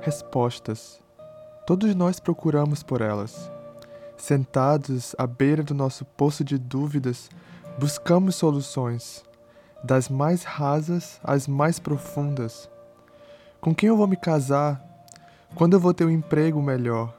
respostas. 0.00 1.00
Todos 1.66 1.94
nós 1.94 2.18
procuramos 2.18 2.82
por 2.82 3.00
elas. 3.00 3.50
Sentados 4.16 5.14
à 5.18 5.26
beira 5.26 5.62
do 5.62 5.74
nosso 5.74 6.04
poço 6.04 6.42
de 6.42 6.58
dúvidas, 6.58 7.30
buscamos 7.78 8.36
soluções, 8.36 9.24
das 9.82 10.08
mais 10.08 10.42
rasas 10.42 11.20
às 11.22 11.46
mais 11.46 11.78
profundas. 11.78 12.68
Com 13.60 13.74
quem 13.74 13.88
eu 13.88 13.96
vou 13.96 14.06
me 14.06 14.16
casar? 14.16 14.82
Quando 15.54 15.74
eu 15.74 15.80
vou 15.80 15.92
ter 15.92 16.04
um 16.04 16.10
emprego 16.10 16.62
melhor? 16.62 17.14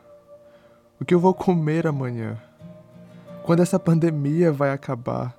O 0.99 1.05
que 1.05 1.13
eu 1.13 1.19
vou 1.19 1.33
comer 1.33 1.85
amanhã? 1.87 2.37
Quando 3.43 3.61
essa 3.61 3.79
pandemia 3.79 4.51
vai 4.51 4.71
acabar? 4.71 5.35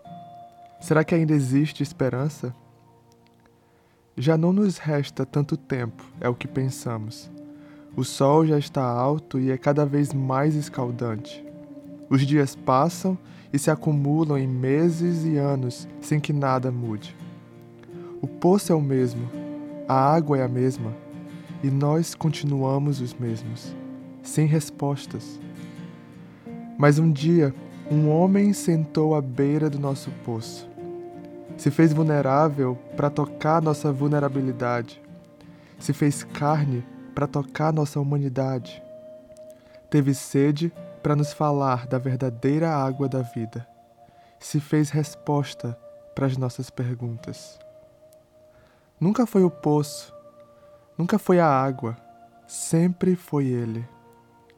Será 0.81 1.05
que 1.05 1.15
ainda 1.15 1.33
existe 1.33 1.83
esperança? 1.83 2.55
Já 4.23 4.39
não 4.39 4.53
nos 4.53 4.79
resta 4.79 5.27
tanto 5.27 5.57
tempo, 5.57 6.05
é 6.21 6.29
o 6.29 6.35
que 6.37 6.47
pensamos. 6.47 7.29
O 7.97 8.05
sol 8.05 8.47
já 8.47 8.57
está 8.57 8.81
alto 8.85 9.37
e 9.37 9.51
é 9.51 9.59
cada 9.59 9.85
vez 9.85 10.15
mais 10.15 10.55
escaldante. 10.55 11.45
Os 12.09 12.25
dias 12.25 12.55
passam 12.55 13.19
e 13.53 13.59
se 13.59 13.69
acumulam 13.69 14.39
em 14.39 14.47
meses 14.47 15.25
e 15.25 15.39
anos 15.39 15.89
sem 16.01 16.21
que 16.21 16.33
nada 16.33 16.71
mude. 16.71 17.17
O 18.21 18.29
poço 18.29 18.73
é 18.73 18.77
o 18.77 18.81
mesmo, 18.81 19.29
a 19.89 20.15
água 20.15 20.39
é 20.39 20.45
a 20.45 20.49
mesma, 20.49 20.95
e 21.61 21.69
nós 21.69 22.15
continuamos 22.15 23.01
os 23.01 23.13
mesmos, 23.15 23.75
sem 24.23 24.47
respostas. 24.47 25.41
Mas 26.79 27.01
um 27.01 27.11
dia, 27.11 27.53
um 27.91 28.09
homem 28.09 28.53
sentou 28.53 29.17
à 29.17 29.21
beira 29.21 29.69
do 29.69 29.81
nosso 29.81 30.13
poço. 30.25 30.71
Se 31.63 31.71
fez 31.71 31.93
vulnerável 31.93 32.77
para 32.97 33.09
tocar 33.09 33.63
nossa 33.63 33.93
vulnerabilidade. 33.93 35.01
Se 35.79 35.93
fez 35.93 36.25
carne 36.25 36.85
para 37.15 37.29
tocar 37.29 37.73
nossa 37.73 38.01
humanidade. 38.01 38.83
Teve 39.89 40.13
sede 40.13 40.73
para 41.05 41.15
nos 41.15 41.33
falar 41.33 41.87
da 41.87 41.99
verdadeira 41.99 42.69
água 42.69 43.09
da 43.09 43.23
vida. 43.23 43.65
Se 44.41 44.59
fez 44.59 44.91
resposta 44.91 45.79
para 46.17 46.27
as 46.27 46.37
nossas 46.37 46.69
perguntas. 46.69 47.61
Nunca 48.99 49.25
foi 49.25 49.45
o 49.45 49.51
poço, 49.51 50.13
nunca 50.99 51.17
foi 51.17 51.39
a 51.39 51.47
água, 51.47 51.97
sempre 52.45 53.15
foi 53.15 53.47
Ele, 53.47 53.89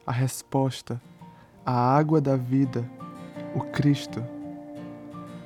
a 0.07 0.11
resposta, 0.11 0.99
a 1.63 1.71
água 1.71 2.19
da 2.19 2.35
vida, 2.35 2.83
o 3.53 3.59
Cristo. 3.61 4.25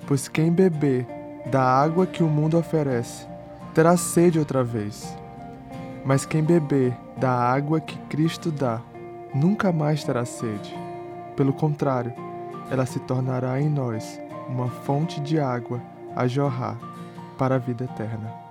Pois 0.08 0.30
quem 0.30 0.54
beber 0.54 1.19
da 1.46 1.62
água 1.62 2.06
que 2.06 2.24
o 2.24 2.28
mundo 2.28 2.58
oferece 2.58 3.28
terá 3.74 3.96
sede 3.96 4.40
outra 4.40 4.64
vez. 4.64 5.18
Mas 6.06 6.26
quem 6.26 6.44
beber 6.44 6.96
da 7.18 7.32
água 7.32 7.80
que 7.80 7.98
Cristo 8.08 8.52
dá 8.52 8.82
nunca 9.34 9.72
mais 9.72 10.04
terá 10.04 10.26
sede. 10.26 10.76
Pelo 11.36 11.54
contrário, 11.54 12.14
ela 12.72 12.86
se 12.86 13.00
tornará 13.00 13.60
em 13.60 13.70
nós 13.70 14.20
uma 14.48 14.68
fonte 14.68 15.20
de 15.22 15.40
água 15.40 15.82
a 16.16 16.28
jorrar 16.28 16.78
para 17.38 17.56
a 17.56 17.60
vida 17.60 17.86
eterna. 17.86 18.49